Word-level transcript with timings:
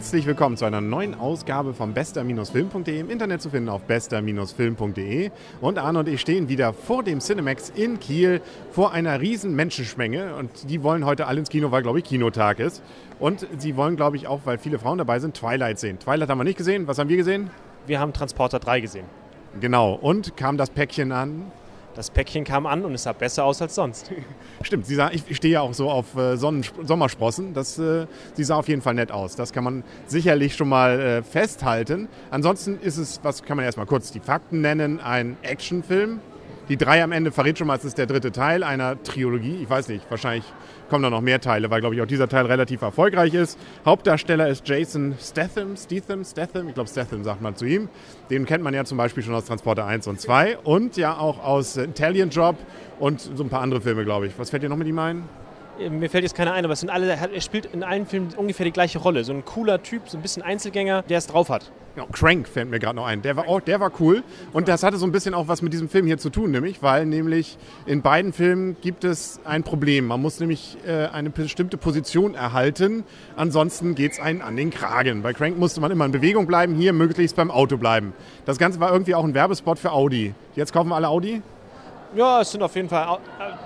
Herzlich 0.00 0.24
willkommen 0.24 0.56
zu 0.56 0.64
einer 0.64 0.80
neuen 0.80 1.14
Ausgabe 1.14 1.74
von 1.74 1.92
bester-film.de 1.92 2.98
im 2.98 3.10
Internet 3.10 3.42
zu 3.42 3.50
finden 3.50 3.68
auf 3.68 3.82
bester-film.de. 3.82 5.30
Und 5.60 5.78
Arne 5.78 5.98
und 5.98 6.08
ich 6.08 6.22
stehen 6.22 6.48
wieder 6.48 6.72
vor 6.72 7.02
dem 7.02 7.20
Cinemax 7.20 7.68
in 7.68 8.00
Kiel 8.00 8.40
vor 8.70 8.92
einer 8.92 9.20
riesen 9.20 9.54
Menschenschmenge 9.54 10.36
und 10.36 10.70
die 10.70 10.82
wollen 10.82 11.04
heute 11.04 11.26
alle 11.26 11.40
ins 11.40 11.50
Kino, 11.50 11.70
weil 11.70 11.82
glaube 11.82 11.98
ich 11.98 12.06
Kinotag 12.06 12.60
ist. 12.60 12.82
Und 13.18 13.46
sie 13.58 13.76
wollen 13.76 13.96
glaube 13.96 14.16
ich 14.16 14.26
auch, 14.26 14.40
weil 14.46 14.56
viele 14.56 14.78
Frauen 14.78 14.96
dabei 14.96 15.18
sind, 15.18 15.36
Twilight 15.36 15.78
sehen. 15.78 15.98
Twilight 15.98 16.30
haben 16.30 16.38
wir 16.38 16.44
nicht 16.44 16.56
gesehen. 16.56 16.88
Was 16.88 16.98
haben 16.98 17.10
wir 17.10 17.18
gesehen? 17.18 17.50
Wir 17.86 18.00
haben 18.00 18.14
Transporter 18.14 18.58
3 18.58 18.80
gesehen. 18.80 19.04
Genau. 19.60 19.92
Und 19.92 20.34
kam 20.34 20.56
das 20.56 20.70
Päckchen 20.70 21.12
an? 21.12 21.52
Das 21.94 22.10
Päckchen 22.10 22.44
kam 22.44 22.66
an 22.66 22.84
und 22.84 22.94
es 22.94 23.02
sah 23.02 23.12
besser 23.12 23.44
aus 23.44 23.60
als 23.60 23.74
sonst. 23.74 24.12
Stimmt, 24.62 24.86
sie 24.86 24.94
sah, 24.94 25.10
ich 25.10 25.36
stehe 25.36 25.54
ja 25.54 25.60
auch 25.60 25.74
so 25.74 25.90
auf 25.90 26.16
äh, 26.16 26.36
Sonnen, 26.36 26.64
Sommersprossen. 26.82 27.52
Das, 27.52 27.78
äh, 27.78 28.06
sie 28.34 28.44
sah 28.44 28.56
auf 28.56 28.68
jeden 28.68 28.80
Fall 28.80 28.94
nett 28.94 29.10
aus. 29.10 29.34
Das 29.34 29.52
kann 29.52 29.64
man 29.64 29.82
sicherlich 30.06 30.54
schon 30.54 30.68
mal 30.68 31.00
äh, 31.00 31.22
festhalten. 31.22 32.08
Ansonsten 32.30 32.78
ist 32.80 32.96
es, 32.96 33.20
was 33.24 33.42
kann 33.42 33.56
man 33.56 33.66
erstmal 33.66 33.86
kurz 33.86 34.12
die 34.12 34.20
Fakten 34.20 34.60
nennen, 34.60 35.00
ein 35.00 35.36
Actionfilm. 35.42 36.20
Die 36.70 36.76
drei 36.76 37.02
am 37.02 37.10
Ende 37.10 37.32
verrät 37.32 37.58
schon 37.58 37.66
mal, 37.66 37.76
es 37.76 37.84
ist 37.84 37.98
der 37.98 38.06
dritte 38.06 38.30
Teil 38.30 38.62
einer 38.62 39.02
Trilogie. 39.02 39.58
Ich 39.60 39.68
weiß 39.68 39.88
nicht, 39.88 40.08
wahrscheinlich 40.08 40.44
kommen 40.88 41.02
da 41.02 41.10
noch 41.10 41.20
mehr 41.20 41.40
Teile, 41.40 41.68
weil, 41.68 41.80
glaube 41.80 41.96
ich, 41.96 42.00
auch 42.00 42.06
dieser 42.06 42.28
Teil 42.28 42.46
relativ 42.46 42.82
erfolgreich 42.82 43.34
ist. 43.34 43.58
Hauptdarsteller 43.84 44.48
ist 44.48 44.68
Jason 44.68 45.16
Statham, 45.20 45.76
Statham, 45.76 46.24
Statham, 46.24 46.68
ich 46.68 46.74
glaube 46.74 46.88
Statham 46.88 47.24
sagt 47.24 47.42
man 47.42 47.56
zu 47.56 47.64
ihm. 47.64 47.88
Den 48.30 48.46
kennt 48.46 48.62
man 48.62 48.72
ja 48.72 48.84
zum 48.84 48.98
Beispiel 48.98 49.24
schon 49.24 49.34
aus 49.34 49.46
Transporter 49.46 49.84
1 49.84 50.06
und 50.06 50.20
2 50.20 50.58
und 50.58 50.96
ja 50.96 51.18
auch 51.18 51.42
aus 51.42 51.76
Italian 51.76 52.30
Job 52.30 52.54
und 53.00 53.20
so 53.20 53.42
ein 53.42 53.48
paar 53.48 53.62
andere 53.62 53.80
Filme, 53.80 54.04
glaube 54.04 54.28
ich. 54.28 54.38
Was 54.38 54.50
fällt 54.50 54.62
dir 54.62 54.68
noch 54.68 54.76
mit 54.76 54.86
ihm 54.86 55.00
ein? 55.00 55.24
Mir 55.88 56.10
fällt 56.10 56.24
jetzt 56.24 56.34
keiner 56.34 56.52
ein, 56.52 56.64
aber 56.64 56.74
es 56.74 56.80
sind 56.80 56.90
alle, 56.90 57.10
er 57.10 57.40
spielt 57.40 57.66
in 57.66 57.82
allen 57.82 58.04
Filmen 58.06 58.34
ungefähr 58.36 58.64
die 58.64 58.72
gleiche 58.72 58.98
Rolle. 58.98 59.24
So 59.24 59.32
ein 59.32 59.44
cooler 59.44 59.82
Typ, 59.82 60.08
so 60.08 60.18
ein 60.18 60.22
bisschen 60.22 60.42
Einzelgänger, 60.42 61.02
der 61.02 61.18
es 61.18 61.26
drauf 61.26 61.48
hat. 61.48 61.70
Ja, 61.96 62.04
Crank 62.12 62.46
fällt 62.46 62.70
mir 62.70 62.78
gerade 62.78 62.96
noch 62.96 63.06
ein. 63.06 63.22
Der 63.22 63.36
war, 63.36 63.48
auch, 63.48 63.60
der 63.60 63.80
war 63.80 63.90
cool. 63.98 64.22
Und 64.52 64.68
das 64.68 64.82
hatte 64.82 64.96
so 64.96 65.06
ein 65.06 65.12
bisschen 65.12 65.34
auch 65.34 65.48
was 65.48 65.60
mit 65.60 65.72
diesem 65.72 65.88
Film 65.88 66.06
hier 66.06 66.18
zu 66.18 66.30
tun, 66.30 66.50
nämlich, 66.50 66.82
weil 66.82 67.04
nämlich 67.04 67.58
in 67.86 68.00
beiden 68.02 68.32
Filmen 68.32 68.76
gibt 68.80 69.04
es 69.04 69.40
ein 69.44 69.64
Problem. 69.64 70.06
Man 70.06 70.22
muss 70.22 70.38
nämlich 70.38 70.76
äh, 70.86 71.06
eine 71.06 71.30
bestimmte 71.30 71.76
Position 71.78 72.34
erhalten, 72.34 73.04
ansonsten 73.36 73.94
geht 73.94 74.12
es 74.12 74.20
einen 74.20 74.40
an 74.40 74.56
den 74.56 74.70
Kragen. 74.70 75.22
Bei 75.22 75.32
Crank 75.32 75.58
musste 75.58 75.80
man 75.80 75.90
immer 75.90 76.04
in 76.04 76.12
Bewegung 76.12 76.46
bleiben, 76.46 76.74
hier 76.76 76.92
möglichst 76.92 77.34
beim 77.36 77.50
Auto 77.50 77.76
bleiben. 77.76 78.12
Das 78.44 78.58
Ganze 78.58 78.78
war 78.78 78.92
irgendwie 78.92 79.14
auch 79.14 79.24
ein 79.24 79.34
Werbespot 79.34 79.78
für 79.78 79.92
Audi. 79.92 80.34
Jetzt 80.54 80.72
kaufen 80.72 80.90
wir 80.90 80.96
alle 80.96 81.08
Audi? 81.08 81.42
Ja, 82.14 82.40
es 82.40 82.50
sind 82.50 82.62
auf 82.62 82.74
jeden 82.74 82.88
Fall, 82.88 83.18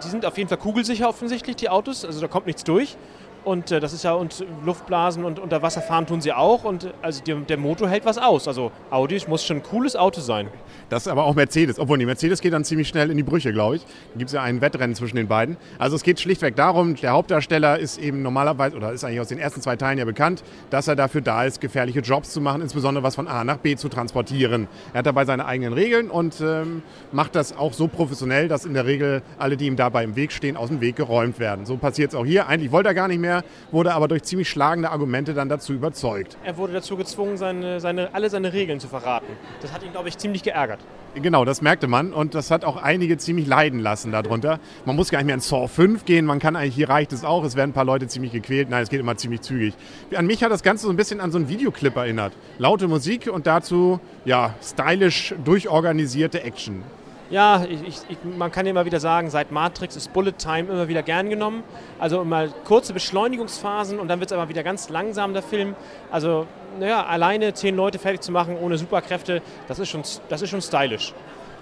die 0.05 0.11
sind 0.11 0.25
auf 0.27 0.37
jeden 0.39 0.49
Fall 0.49 0.59
kugelsicher 0.59 1.09
offensichtlich, 1.09 1.57
die 1.57 1.69
Autos. 1.69 2.05
Also 2.05 2.21
da 2.21 2.29
kommt 2.29 2.47
nichts 2.47 2.65
durch. 2.65 2.97
Und 3.45 3.71
äh, 3.71 3.81
das 3.81 3.93
ist 3.93 4.05
ja, 4.05 4.15
und 4.15 4.45
Luftblasen 4.65 5.25
und 5.25 5.39
unter 5.39 5.63
Wasser 5.63 5.83
fahren 5.83 6.07
tun 6.07 6.21
sie 6.21 6.33
auch. 6.33 6.65
Und 6.65 6.93
also 7.03 7.23
die, 7.23 7.35
der 7.35 7.59
Motor 7.59 7.89
hält 7.89 8.05
was 8.05 8.19
aus. 8.19 8.49
Also 8.49 8.73
Audi 8.91 9.21
muss 9.29 9.45
schon 9.45 9.59
ein 9.59 9.63
cooles 9.63 9.97
Auto 9.97 10.21
sein. 10.21 10.49
Das 10.89 11.07
ist 11.07 11.09
aber 11.09 11.25
auch 11.25 11.35
Mercedes. 11.35 11.79
Obwohl, 11.79 11.99
die 11.99 12.07
Mercedes 12.07 12.41
geht 12.41 12.53
dann 12.53 12.65
ziemlich 12.65 12.89
schnell 12.89 13.11
in 13.11 13.17
die 13.17 13.23
Brüche, 13.23 13.53
glaube 13.53 13.77
ich. 13.77 13.83
Da 13.85 14.19
gibt 14.19 14.29
es 14.29 14.35
ja 14.35 14.43
ein 14.43 14.61
Wettrennen 14.61 14.95
zwischen 14.95 15.17
den 15.17 15.29
beiden. 15.29 15.57
Also 15.79 15.97
es 15.97 16.03
geht 16.03 16.21
schlichtweg 16.21 16.57
darum, 16.57 16.95
der 16.95 17.13
Hauptdarsteller 17.13 17.79
ist 17.79 17.99
eben 17.99 18.23
normalerweise, 18.23 18.77
oder 18.77 18.93
ist 18.93 19.05
eigentlich 19.05 19.21
aus 19.21 19.29
den 19.29 19.39
ersten 19.39 19.61
zwei 19.61 19.77
Teilen 19.77 19.99
ja 19.99 20.05
bekannt, 20.05 20.43
dass 20.71 20.89
er 20.89 20.97
dafür 20.97 21.21
da 21.21 21.45
ist, 21.45 21.61
gefährliche 21.61 22.01
Jobs 22.01 22.31
zu 22.31 22.41
machen, 22.41 22.63
insbesondere 22.63 23.03
was 23.03 23.15
von 23.15 23.29
A 23.29 23.45
nach 23.45 23.59
B 23.59 23.77
zu 23.77 23.89
transportieren. 23.89 24.69
Er 24.93 24.99
hat 25.01 25.07
dabei 25.07 25.25
seine 25.25 25.47
eigenen 25.47 25.73
Regeln 25.73 26.11
und 26.11 26.41
ähm, 26.41 26.83
macht 27.13 27.35
das 27.35 27.57
auch 27.57 27.73
so 27.73 27.89
professionell, 27.89 28.49
dass 28.49 28.65
in 28.65 28.75
der 28.75 28.87
Regel 28.87 29.23
alle, 29.39 29.57
die 29.57 29.67
ihm 29.67 29.77
dabei 29.77 30.05
im 30.05 30.17
Weg 30.17 30.33
stehen, 30.33 30.57
aus 30.57 30.69
dem 30.69 30.81
Weg 30.81 30.97
geräumt 30.97 31.39
werden. 31.39 31.67
So 31.67 31.77
passiert 31.77 32.13
es 32.13 32.15
auch 32.15 32.27
hier. 32.27 32.47
Eigentlich 32.47 32.73
wollte 32.73 32.89
er 32.89 32.95
gar 32.95 33.09
nicht 33.09 33.21
mehr 33.21 33.34
mehr, 33.35 33.45
wurde 33.71 33.95
aber 33.95 34.09
durch 34.09 34.23
ziemlich 34.23 34.49
schlagende 34.49 34.91
Argumente 34.91 35.35
dann 35.35 35.49
dazu 35.49 35.73
überzeugt. 35.73 36.37
Er 36.45 36.57
wurde 36.57 36.73
dazu 36.73 36.97
gezwungen, 36.97 37.37
seine, 37.37 37.81
seine, 37.81 38.15
alle 38.15 38.31
seine 38.31 38.53
Regeln 38.53 38.81
zu 38.81 38.89
verraten. 38.89 39.27
Das 39.61 39.73
hat 39.73 39.83
ihn, 39.83 39.93
glaube 39.93 40.09
ich, 40.09 40.19
ziemlich 40.19 40.43
geärgert. 40.43 40.81
Genau, 41.15 41.45
das 41.45 41.63
merkte 41.63 41.87
man 41.87 42.13
und 42.13 42.35
das 42.35 42.51
hat 42.51 42.65
auch 42.65 42.77
einige 42.77 43.17
ziemlich 43.19 43.47
leiden 43.47 43.79
lassen 43.79 44.11
darunter. 44.11 44.59
Man 44.85 44.97
muss 44.97 45.11
gar 45.11 45.19
nicht 45.19 45.27
mehr 45.27 45.37
in 45.37 45.41
Saw 45.41 45.69
5 45.69 46.05
gehen, 46.05 46.27
man 46.27 46.41
kann 46.41 46.57
eigentlich, 46.57 46.75
hier 46.75 46.89
reicht 46.89 47.13
es 47.13 47.25
auch, 47.25 47.45
es 47.45 47.55
werden 47.55 47.71
ein 47.71 47.75
paar 47.75 47.85
Leute 47.85 48.09
ziemlich 48.09 48.33
gequält. 48.33 48.69
Nein, 48.69 48.83
es 48.83 48.89
geht 48.89 48.99
immer 48.99 49.17
ziemlich 49.17 49.41
zügig. 49.43 49.75
An 50.17 50.27
mich 50.27 50.43
hat 50.43 50.51
das 50.51 50.65
Ganze 50.65 50.87
so 50.87 50.91
ein 50.91 50.97
bisschen 50.97 51.21
an 51.21 51.31
so 51.31 51.39
einen 51.39 51.49
Videoclip 51.49 51.95
erinnert. 51.97 52.33
Laute 52.59 52.89
Musik 52.89 53.31
und 53.33 53.47
dazu, 53.47 54.01
ja, 54.25 54.55
stylisch 54.61 55.35
durchorganisierte 55.45 56.43
Action. 56.43 56.83
Ja, 57.31 57.65
ich, 57.65 57.81
ich, 58.09 58.19
man 58.37 58.53
kann 58.53 58.67
immer 58.67 58.85
wieder 58.85 59.01
sagen, 59.01 59.31
seit 59.31 59.51
Matrix 59.51 59.97
ist 59.97 60.13
Bullet 60.13 60.33
Time 60.33 60.71
immer 60.71 60.89
wieder 60.89 61.03
gern 61.03 61.31
genommen. 61.31 61.63
Also 61.99 62.21
immer 62.21 62.49
kurze 62.65 62.93
Beschleunigungsphasen 62.93 63.99
und 63.99 64.09
dann 64.09 64.21
wird 64.21 64.31
es 64.31 64.37
aber 64.37 64.49
wieder 64.49 64.63
ganz 64.63 64.91
langsam, 64.91 65.33
der 65.33 65.43
Film. 65.43 65.75
Also, 66.11 66.47
naja, 66.79 67.05
alleine 67.07 67.55
zehn 67.55 67.77
Leute 67.77 67.99
fertig 67.99 68.21
zu 68.21 68.31
machen 68.31 68.57
ohne 68.61 68.77
Superkräfte, 68.77 69.41
das 69.69 69.79
ist 69.79 69.89
schon, 69.89 70.03
das 70.29 70.43
ist 70.43 70.51
schon 70.51 70.61
stylisch. 70.61 71.15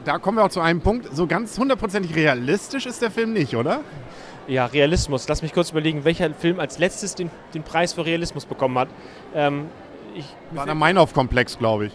Da 0.05 0.19
kommen 0.19 0.39
wir 0.39 0.45
auch 0.45 0.51
zu 0.51 0.61
einem 0.61 0.81
Punkt. 0.81 1.15
So 1.15 1.29
ganz 1.29 1.57
hundertprozentig 1.57 2.15
realistisch 2.17 2.87
ist 2.87 3.01
der 3.01 3.13
Film 3.13 3.33
nicht, 3.33 3.55
oder? 3.55 3.83
Ja, 4.49 4.67
Realismus. 4.67 5.29
Lass 5.29 5.43
mich 5.43 5.53
kurz 5.53 5.71
überlegen, 5.71 6.05
welcher 6.05 6.35
Film 6.35 6.59
als 6.59 6.79
letztes 6.79 7.15
den, 7.15 7.31
den 7.55 7.63
Preis 7.63 7.93
für 7.93 8.05
Realismus 8.05 8.45
bekommen 8.45 8.77
hat. 8.79 8.89
Ähm, 9.35 9.67
ich, 10.15 10.27
War 10.51 10.67
der 10.67 10.75
Meinhof-Komplex, 10.75 11.59
glaube 11.59 11.87
ich. 11.87 11.93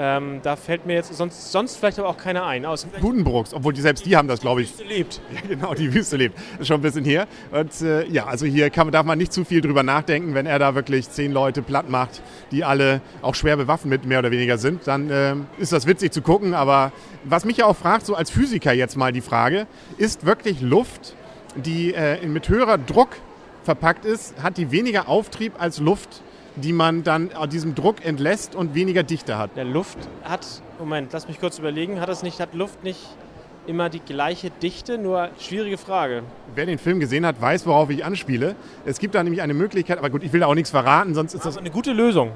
Ähm, 0.00 0.38
da 0.44 0.54
fällt 0.54 0.86
mir 0.86 0.94
jetzt 0.94 1.12
sonst, 1.12 1.50
sonst 1.50 1.76
vielleicht 1.76 1.98
aber 1.98 2.08
auch 2.08 2.16
keiner 2.16 2.46
ein. 2.46 2.64
Aus 2.64 2.86
obwohl 3.52 3.72
die 3.72 3.80
selbst 3.80 4.06
die 4.06 4.16
haben 4.16 4.28
das, 4.28 4.40
glaube 4.40 4.62
ich. 4.62 4.76
Die 4.76 4.78
Wüste 4.78 4.94
lebt. 4.94 5.20
Ja, 5.34 5.40
genau, 5.48 5.74
die 5.74 5.92
Wüste 5.92 6.16
lebt. 6.16 6.38
Das 6.52 6.60
ist 6.60 6.66
schon 6.68 6.76
ein 6.78 6.82
bisschen 6.82 7.04
hier. 7.04 7.26
Und 7.50 7.80
äh, 7.82 8.06
ja, 8.06 8.26
also 8.26 8.46
hier 8.46 8.70
kann, 8.70 8.92
darf 8.92 9.04
man 9.04 9.18
nicht 9.18 9.32
zu 9.32 9.44
viel 9.44 9.60
drüber 9.60 9.82
nachdenken, 9.82 10.34
wenn 10.34 10.46
er 10.46 10.60
da 10.60 10.76
wirklich 10.76 11.10
zehn 11.10 11.32
Leute 11.32 11.62
platt 11.62 11.90
macht, 11.90 12.22
die 12.52 12.62
alle 12.62 13.00
auch 13.22 13.34
schwer 13.34 13.56
bewaffnet 13.56 14.04
mehr 14.04 14.20
oder 14.20 14.30
weniger 14.30 14.56
sind, 14.56 14.86
dann 14.86 15.10
äh, 15.10 15.34
ist 15.58 15.72
das 15.72 15.86
witzig 15.88 16.12
zu 16.12 16.22
gucken. 16.22 16.54
Aber 16.54 16.92
was 17.24 17.44
mich 17.44 17.56
ja 17.56 17.66
auch 17.66 17.76
fragt, 17.76 18.06
so 18.06 18.14
als 18.14 18.30
Physiker 18.30 18.72
jetzt 18.72 18.96
mal 18.96 19.12
die 19.12 19.20
Frage, 19.20 19.66
ist 19.96 20.24
wirklich 20.24 20.60
Luft, 20.60 21.16
die 21.56 21.92
äh, 21.92 22.24
mit 22.24 22.48
höherer 22.48 22.78
Druck 22.78 23.16
verpackt 23.64 24.04
ist, 24.04 24.40
hat 24.42 24.58
die 24.58 24.70
weniger 24.70 25.08
Auftrieb 25.08 25.54
als 25.58 25.80
Luft, 25.80 26.22
die 26.58 26.72
man 26.72 27.02
dann 27.02 27.30
diesem 27.50 27.74
Druck 27.74 28.04
entlässt 28.04 28.54
und 28.54 28.74
weniger 28.74 29.02
Dichte 29.02 29.38
hat. 29.38 29.56
Der 29.56 29.64
Luft 29.64 29.98
hat, 30.24 30.46
Moment, 30.78 31.12
lass 31.12 31.28
mich 31.28 31.40
kurz 31.40 31.58
überlegen, 31.58 32.00
hat 32.00 32.08
es 32.08 32.22
nicht, 32.22 32.40
hat 32.40 32.54
Luft 32.54 32.84
nicht 32.84 33.00
immer 33.66 33.88
die 33.88 34.00
gleiche 34.00 34.50
Dichte? 34.50 34.98
Nur 34.98 35.28
schwierige 35.38 35.78
Frage. 35.78 36.22
Wer 36.54 36.66
den 36.66 36.78
Film 36.78 37.00
gesehen 37.00 37.26
hat, 37.26 37.40
weiß, 37.40 37.66
worauf 37.66 37.90
ich 37.90 38.04
anspiele. 38.04 38.56
Es 38.84 38.98
gibt 38.98 39.14
da 39.14 39.22
nämlich 39.22 39.42
eine 39.42 39.54
Möglichkeit, 39.54 39.98
aber 39.98 40.10
gut, 40.10 40.22
ich 40.22 40.32
will 40.32 40.40
da 40.40 40.46
auch 40.46 40.54
nichts 40.54 40.70
verraten, 40.70 41.14
sonst 41.14 41.34
ist 41.34 41.44
das. 41.44 41.56
eine 41.56 41.70
gute 41.70 41.92
Lösung. 41.92 42.32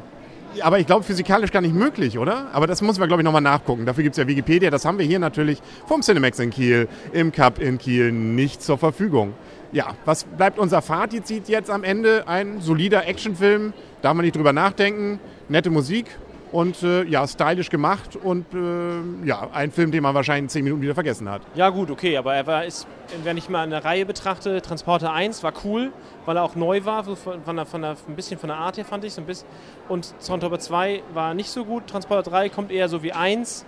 Aber 0.60 0.78
ich 0.78 0.86
glaube, 0.86 1.02
physikalisch 1.02 1.50
gar 1.50 1.62
nicht 1.62 1.74
möglich, 1.74 2.18
oder? 2.18 2.48
Aber 2.52 2.66
das 2.66 2.82
müssen 2.82 3.00
wir, 3.00 3.06
glaube 3.06 3.22
ich, 3.22 3.24
nochmal 3.24 3.40
nachgucken. 3.40 3.86
Dafür 3.86 4.02
gibt 4.02 4.12
es 4.12 4.18
ja 4.18 4.28
Wikipedia. 4.28 4.68
Das 4.68 4.84
haben 4.84 4.98
wir 4.98 5.06
hier 5.06 5.18
natürlich 5.18 5.62
vom 5.86 6.02
Cinemax 6.02 6.38
in 6.40 6.50
Kiel, 6.50 6.88
im 7.14 7.32
Cup 7.32 7.58
in 7.58 7.78
Kiel 7.78 8.12
nicht 8.12 8.62
zur 8.62 8.76
Verfügung 8.76 9.32
ja, 9.72 9.94
was 10.04 10.24
bleibt 10.24 10.58
unser 10.58 10.82
Fazit 10.82 11.48
jetzt 11.48 11.70
am 11.70 11.82
Ende? 11.82 12.28
Ein 12.28 12.60
solider 12.60 13.06
Actionfilm, 13.06 13.72
darf 14.02 14.14
man 14.14 14.24
nicht 14.24 14.36
drüber 14.36 14.52
nachdenken, 14.52 15.18
nette 15.48 15.70
Musik 15.70 16.06
und 16.52 16.82
äh, 16.82 17.04
ja, 17.04 17.26
stylisch 17.26 17.70
gemacht 17.70 18.14
und 18.14 18.44
äh, 18.52 19.26
ja, 19.26 19.48
ein 19.52 19.72
Film, 19.72 19.90
den 19.90 20.02
man 20.02 20.14
wahrscheinlich 20.14 20.42
in 20.42 20.48
zehn 20.50 20.64
Minuten 20.64 20.82
wieder 20.82 20.94
vergessen 20.94 21.28
hat. 21.28 21.40
Ja 21.54 21.70
gut, 21.70 21.90
okay, 21.90 22.18
aber 22.18 22.34
er 22.34 22.46
war, 22.46 22.64
ist, 22.66 22.86
wenn 23.24 23.38
ich 23.38 23.48
mal 23.48 23.62
eine 23.62 23.82
Reihe 23.82 24.04
betrachte, 24.04 24.60
Transporter 24.60 25.12
1 25.12 25.42
war 25.42 25.54
cool, 25.64 25.92
weil 26.26 26.36
er 26.36 26.42
auch 26.42 26.54
neu 26.54 26.84
war, 26.84 27.04
von, 27.04 27.42
von, 27.42 27.56
der, 27.56 27.64
von 27.64 27.80
der, 27.80 27.96
ein 28.06 28.14
bisschen 28.14 28.38
von 28.38 28.48
der 28.48 28.58
Art 28.58 28.76
her 28.76 28.84
fand 28.84 29.04
ich 29.04 29.14
so 29.14 29.22
ein 29.22 29.26
bisschen. 29.26 29.48
Und 29.88 30.14
Transporter 30.24 30.58
2 30.58 31.02
war 31.14 31.32
nicht 31.32 31.48
so 31.48 31.64
gut, 31.64 31.86
Transporter 31.86 32.30
3 32.30 32.50
kommt 32.50 32.70
eher 32.70 32.88
so 32.90 33.02
wie 33.02 33.12
1 33.12 33.64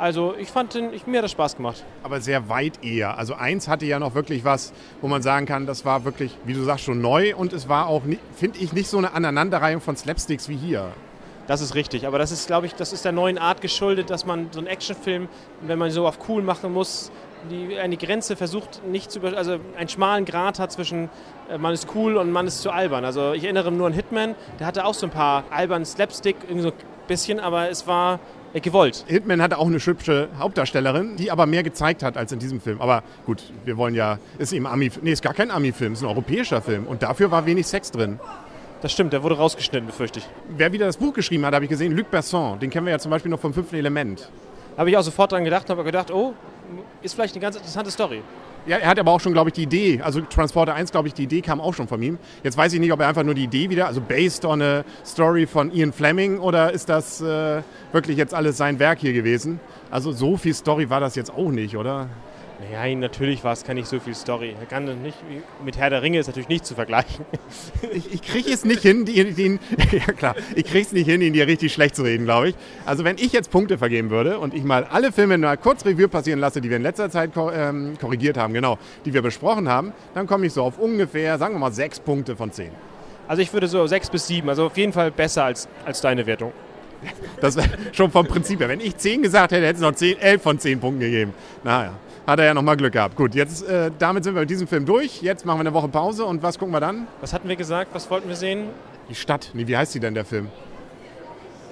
also 0.00 0.34
ich 0.38 0.48
fand 0.48 0.72
den, 0.72 0.94
ich, 0.94 1.06
mir 1.06 1.18
hat 1.18 1.24
das 1.24 1.32
Spaß 1.32 1.56
gemacht. 1.56 1.84
Aber 2.02 2.22
sehr 2.22 2.48
weit 2.48 2.82
eher. 2.82 3.18
Also 3.18 3.34
eins 3.34 3.68
hatte 3.68 3.84
ja 3.84 3.98
noch 3.98 4.14
wirklich 4.14 4.44
was, 4.44 4.72
wo 5.02 5.08
man 5.08 5.20
sagen 5.20 5.44
kann, 5.44 5.66
das 5.66 5.84
war 5.84 6.06
wirklich, 6.06 6.34
wie 6.46 6.54
du 6.54 6.62
sagst, 6.62 6.86
schon 6.86 7.02
neu 7.02 7.36
und 7.36 7.52
es 7.52 7.68
war 7.68 7.86
auch, 7.86 8.02
finde 8.34 8.58
ich, 8.58 8.72
nicht 8.72 8.88
so 8.88 8.96
eine 8.96 9.12
Aneinanderreihung 9.12 9.82
von 9.82 9.96
Slapsticks 9.96 10.48
wie 10.48 10.56
hier. 10.56 10.90
Das 11.46 11.60
ist 11.60 11.74
richtig, 11.74 12.06
aber 12.06 12.18
das 12.18 12.32
ist, 12.32 12.46
glaube 12.46 12.64
ich, 12.64 12.74
das 12.74 12.94
ist 12.94 13.04
der 13.04 13.12
neuen 13.12 13.36
Art 13.36 13.60
geschuldet, 13.60 14.08
dass 14.08 14.24
man 14.24 14.48
so 14.52 14.60
einen 14.60 14.68
Actionfilm, 14.68 15.28
wenn 15.60 15.78
man 15.78 15.90
so 15.90 16.06
auf 16.06 16.18
cool 16.28 16.42
machen 16.42 16.72
muss, 16.72 17.10
die, 17.50 17.76
eine 17.78 17.98
Grenze 17.98 18.36
versucht 18.36 18.82
nicht 18.86 19.10
zu 19.10 19.18
über, 19.18 19.36
also 19.36 19.58
einen 19.76 19.88
schmalen 19.88 20.24
Grad 20.24 20.58
hat 20.58 20.72
zwischen 20.72 21.10
äh, 21.50 21.58
man 21.58 21.74
ist 21.74 21.88
cool 21.94 22.16
und 22.16 22.32
man 22.32 22.46
ist 22.46 22.62
zu 22.62 22.70
albern. 22.70 23.04
Also 23.04 23.32
ich 23.32 23.44
erinnere 23.44 23.70
nur 23.70 23.86
an 23.86 23.92
Hitman, 23.92 24.34
der 24.58 24.66
hatte 24.66 24.86
auch 24.86 24.94
so 24.94 25.06
ein 25.06 25.10
paar 25.10 25.44
albernen 25.50 25.84
Slapstick, 25.84 26.36
irgendwie 26.44 26.62
so 26.62 26.68
ein 26.68 26.74
bisschen, 27.06 27.40
aber 27.40 27.68
es 27.68 27.86
war 27.86 28.20
gewollt. 28.54 29.04
Hitman 29.06 29.40
hatte 29.40 29.58
auch 29.58 29.66
eine 29.66 29.78
hübsche 29.78 30.28
Hauptdarstellerin, 30.38 31.16
die 31.16 31.30
aber 31.30 31.46
mehr 31.46 31.62
gezeigt 31.62 32.02
hat 32.02 32.16
als 32.16 32.32
in 32.32 32.40
diesem 32.40 32.60
Film. 32.60 32.80
Aber 32.80 33.02
gut, 33.26 33.42
wir 33.64 33.76
wollen 33.76 33.94
ja, 33.94 34.18
ist 34.38 34.52
eben 34.52 34.66
Ami, 34.66 34.90
nee, 35.02 35.12
ist 35.12 35.22
gar 35.22 35.34
kein 35.34 35.50
Ami-Film, 35.50 35.92
ist 35.92 36.02
ein 36.02 36.08
europäischer 36.08 36.60
Film 36.60 36.86
und 36.86 37.02
dafür 37.02 37.30
war 37.30 37.46
wenig 37.46 37.66
Sex 37.66 37.92
drin. 37.92 38.18
Das 38.82 38.92
stimmt, 38.92 39.12
der 39.12 39.22
wurde 39.22 39.36
rausgeschnitten, 39.36 39.86
befürchte 39.86 40.20
ich. 40.20 40.26
Wer 40.56 40.72
wieder 40.72 40.86
das 40.86 40.96
Buch 40.96 41.12
geschrieben 41.12 41.44
hat, 41.44 41.54
habe 41.54 41.66
ich 41.66 41.68
gesehen, 41.68 41.94
Luc 41.96 42.10
Besson, 42.10 42.58
den 42.58 42.70
kennen 42.70 42.86
wir 42.86 42.92
ja 42.92 42.98
zum 42.98 43.10
Beispiel 43.10 43.30
noch 43.30 43.40
vom 43.40 43.52
fünften 43.52 43.76
Element. 43.76 44.30
Habe 44.80 44.88
ich 44.88 44.96
auch 44.96 45.02
sofort 45.02 45.30
dran 45.30 45.44
gedacht, 45.44 45.68
habe 45.68 45.84
gedacht, 45.84 46.10
oh, 46.10 46.32
ist 47.02 47.12
vielleicht 47.12 47.34
eine 47.34 47.42
ganz 47.42 47.54
interessante 47.54 47.90
Story. 47.90 48.22
Ja, 48.64 48.78
er 48.78 48.88
hat 48.88 48.98
aber 48.98 49.10
auch 49.10 49.20
schon, 49.20 49.34
glaube 49.34 49.50
ich, 49.50 49.52
die 49.52 49.64
Idee, 49.64 50.00
also 50.00 50.22
Transporter 50.22 50.74
1, 50.74 50.90
glaube 50.90 51.06
ich, 51.06 51.12
die 51.12 51.24
Idee 51.24 51.42
kam 51.42 51.60
auch 51.60 51.74
schon 51.74 51.86
von 51.86 52.02
ihm. 52.02 52.16
Jetzt 52.42 52.56
weiß 52.56 52.72
ich 52.72 52.80
nicht, 52.80 52.90
ob 52.90 52.98
er 53.00 53.08
einfach 53.08 53.22
nur 53.22 53.34
die 53.34 53.44
Idee 53.44 53.68
wieder, 53.68 53.86
also 53.88 54.00
based 54.00 54.46
on 54.46 54.62
a 54.62 54.84
story 55.04 55.46
von 55.46 55.70
Ian 55.70 55.92
Fleming 55.92 56.38
oder 56.38 56.72
ist 56.72 56.88
das 56.88 57.20
äh, 57.20 57.60
wirklich 57.92 58.16
jetzt 58.16 58.32
alles 58.32 58.56
sein 58.56 58.78
Werk 58.78 59.00
hier 59.00 59.12
gewesen? 59.12 59.60
Also 59.90 60.12
so 60.12 60.38
viel 60.38 60.54
Story 60.54 60.88
war 60.88 61.00
das 61.00 61.14
jetzt 61.14 61.30
auch 61.30 61.50
nicht, 61.50 61.76
oder? 61.76 62.08
Nein, 62.72 62.98
natürlich 62.98 63.42
war 63.42 63.52
es 63.52 63.64
gar 63.64 63.74
nicht 63.74 63.88
so 63.88 64.00
viel 64.00 64.14
Story. 64.14 64.54
Kann 64.68 64.84
nicht, 65.02 65.16
mit 65.64 65.78
Herr 65.78 65.90
der 65.90 66.02
Ringe 66.02 66.18
ist 66.18 66.26
natürlich 66.26 66.48
nicht 66.48 66.66
zu 66.66 66.74
vergleichen. 66.74 67.24
Ich, 67.92 68.14
ich 68.14 68.22
kriege 68.22 68.50
es 68.52 68.64
nicht 68.64 68.82
hin, 68.82 69.04
die, 69.04 69.32
die, 69.32 69.58
ja 69.92 70.12
klar, 70.12 70.36
ich 70.54 70.64
kriege 70.64 70.84
es 70.84 70.92
nicht 70.92 71.06
hin, 71.06 71.20
ihn 71.22 71.32
dir 71.32 71.46
richtig 71.46 71.72
schlecht 71.72 71.96
zu 71.96 72.02
reden, 72.02 72.24
glaube 72.24 72.50
ich. 72.50 72.54
Also 72.86 73.04
wenn 73.04 73.16
ich 73.16 73.32
jetzt 73.32 73.50
Punkte 73.50 73.78
vergeben 73.78 74.10
würde 74.10 74.38
und 74.38 74.54
ich 74.54 74.62
mal 74.62 74.84
alle 74.84 75.10
Filme 75.10 75.38
mal 75.38 75.56
kurz 75.56 75.84
Revue 75.84 76.06
passieren 76.06 76.38
lasse, 76.38 76.60
die 76.60 76.68
wir 76.68 76.76
in 76.76 76.82
letzter 76.82 77.10
Zeit 77.10 77.30
ähm, 77.36 77.96
korrigiert 78.00 78.36
haben, 78.36 78.52
genau, 78.54 78.78
die 79.04 79.12
wir 79.12 79.22
besprochen 79.22 79.68
haben, 79.68 79.92
dann 80.14 80.26
komme 80.26 80.46
ich 80.46 80.52
so 80.52 80.62
auf 80.62 80.78
ungefähr, 80.78 81.38
sagen 81.38 81.54
wir 81.54 81.58
mal, 81.58 81.72
sechs 81.72 81.98
Punkte 81.98 82.36
von 82.36 82.52
zehn. 82.52 82.70
Also 83.26 83.42
ich 83.42 83.52
würde 83.52 83.66
so 83.66 83.86
sechs 83.86 84.10
bis 84.10 84.26
sieben, 84.26 84.48
also 84.48 84.66
auf 84.66 84.76
jeden 84.76 84.92
Fall 84.92 85.10
besser 85.10 85.44
als, 85.44 85.68
als 85.84 86.00
deine 86.00 86.26
Wertung. 86.26 86.52
Das 87.40 87.56
wäre 87.56 87.68
schon 87.92 88.10
vom 88.10 88.26
Prinzip 88.26 88.60
her. 88.60 88.68
Wenn 88.68 88.80
ich 88.80 88.96
zehn 88.98 89.22
gesagt 89.22 89.52
hätte, 89.52 89.66
hätte 89.66 89.76
es 89.76 89.82
noch 89.82 89.94
zehn, 89.94 90.18
elf 90.18 90.42
von 90.42 90.58
zehn 90.58 90.78
Punkten 90.78 91.00
gegeben. 91.00 91.34
Naja 91.64 91.94
hat 92.26 92.38
er 92.38 92.46
ja 92.46 92.54
nochmal 92.54 92.76
Glück 92.76 92.92
gehabt. 92.92 93.16
Gut, 93.16 93.34
jetzt 93.34 93.66
äh, 93.68 93.90
damit 93.98 94.24
sind 94.24 94.34
wir 94.34 94.40
mit 94.40 94.50
diesem 94.50 94.66
Film 94.66 94.86
durch. 94.86 95.22
Jetzt 95.22 95.44
machen 95.44 95.58
wir 95.58 95.60
eine 95.60 95.74
Woche 95.74 95.88
Pause 95.88 96.24
und 96.24 96.42
was 96.42 96.58
gucken 96.58 96.72
wir 96.72 96.80
dann? 96.80 97.06
Was 97.20 97.32
hatten 97.32 97.48
wir 97.48 97.56
gesagt? 97.56 97.90
Was 97.94 98.10
wollten 98.10 98.28
wir 98.28 98.36
sehen? 98.36 98.68
Die 99.08 99.14
Stadt. 99.14 99.50
Nee, 99.54 99.66
wie 99.66 99.76
heißt 99.76 99.94
die 99.94 100.00
denn, 100.00 100.14
der 100.14 100.24
Film? 100.24 100.48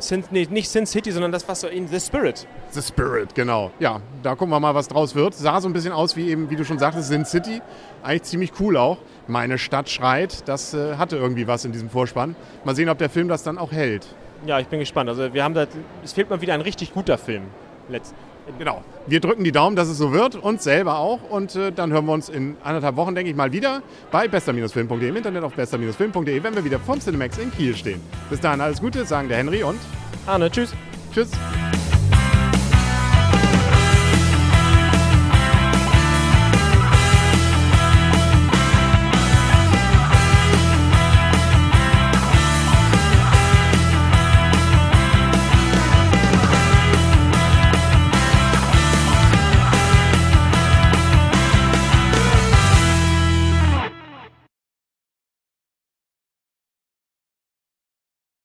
Sin, 0.00 0.22
nee, 0.30 0.46
nicht 0.48 0.68
Sin 0.68 0.86
City, 0.86 1.10
sondern 1.10 1.32
das, 1.32 1.48
was 1.48 1.60
so 1.60 1.66
in 1.66 1.88
The 1.88 1.98
Spirit. 1.98 2.46
The 2.70 2.82
Spirit, 2.82 3.34
genau. 3.34 3.72
Ja, 3.80 4.00
da 4.22 4.36
gucken 4.36 4.50
wir 4.50 4.60
mal, 4.60 4.74
was 4.74 4.86
draus 4.86 5.14
wird. 5.14 5.34
Sah 5.34 5.60
so 5.60 5.68
ein 5.68 5.72
bisschen 5.72 5.92
aus 5.92 6.16
wie 6.16 6.30
eben, 6.30 6.50
wie 6.50 6.56
du 6.56 6.64
schon 6.64 6.78
sagtest, 6.78 7.08
Sin 7.08 7.24
City. 7.24 7.60
Eigentlich 8.02 8.22
ziemlich 8.22 8.52
cool 8.60 8.76
auch. 8.76 8.98
Meine 9.26 9.58
Stadt 9.58 9.88
schreit. 9.90 10.48
Das 10.48 10.72
äh, 10.72 10.96
hatte 10.96 11.16
irgendwie 11.16 11.48
was 11.48 11.64
in 11.64 11.72
diesem 11.72 11.90
Vorspann. 11.90 12.36
Mal 12.64 12.76
sehen, 12.76 12.88
ob 12.88 12.98
der 12.98 13.10
Film 13.10 13.28
das 13.28 13.42
dann 13.42 13.58
auch 13.58 13.72
hält. 13.72 14.06
Ja, 14.46 14.60
ich 14.60 14.68
bin 14.68 14.78
gespannt. 14.78 15.08
Also 15.08 15.34
wir 15.34 15.42
haben 15.42 15.54
da, 15.54 15.66
es 16.04 16.12
fehlt 16.12 16.30
mal 16.30 16.40
wieder 16.40 16.54
ein 16.54 16.60
richtig 16.60 16.94
guter 16.94 17.18
Film. 17.18 17.44
Letzt, 17.88 18.14
Genau. 18.58 18.82
Wir 19.06 19.20
drücken 19.20 19.44
die 19.44 19.52
Daumen, 19.52 19.76
dass 19.76 19.88
es 19.88 19.98
so 19.98 20.12
wird, 20.12 20.36
uns 20.36 20.64
selber 20.64 20.98
auch. 20.98 21.20
Und 21.30 21.54
äh, 21.56 21.72
dann 21.72 21.92
hören 21.92 22.06
wir 22.06 22.12
uns 22.12 22.28
in 22.28 22.56
anderthalb 22.62 22.96
Wochen, 22.96 23.14
denke 23.14 23.30
ich 23.30 23.36
mal, 23.36 23.52
wieder 23.52 23.82
bei 24.10 24.28
bester-film.de 24.28 25.08
im 25.08 25.16
Internet 25.16 25.44
auf 25.44 25.54
bester-film.de, 25.54 26.42
wenn 26.42 26.54
wir 26.54 26.64
wieder 26.64 26.78
vom 26.78 27.00
Cinemax 27.00 27.38
in 27.38 27.50
Kiel 27.52 27.76
stehen. 27.76 28.00
Bis 28.30 28.40
dahin 28.40 28.60
alles 28.60 28.80
Gute, 28.80 29.04
sagen 29.04 29.28
der 29.28 29.38
Henry 29.38 29.62
und 29.62 29.78
Arne. 30.26 30.50
Tschüss. 30.50 30.72
Tschüss. 31.12 31.30